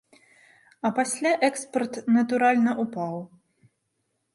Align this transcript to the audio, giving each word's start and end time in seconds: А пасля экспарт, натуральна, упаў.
А 0.87 0.91
пасля 0.99 1.35
экспарт, 1.49 2.03
натуральна, 2.19 2.71
упаў. 2.87 3.15